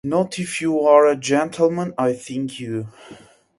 Not 0.03 0.39
if 0.39 0.61
you 0.61 0.79
are 0.81 1.13
the 1.13 1.21
gentleman 1.21 1.93
I 1.95 2.13
think 2.13 2.59
you. 2.59 2.87